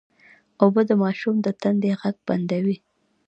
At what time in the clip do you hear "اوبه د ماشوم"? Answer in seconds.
0.63-1.35